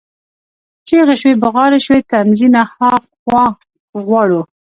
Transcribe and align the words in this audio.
چیغي 0.87 1.15
شوې، 1.21 1.33
بغارې 1.43 1.79
شوې: 1.85 1.99
تمځي 2.09 2.47
نه 2.55 2.61
ها 2.75 2.91
خوا 3.21 3.43
غواړو، 4.05 4.41